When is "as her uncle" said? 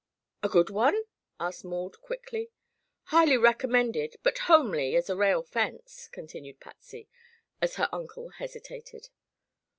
7.61-8.29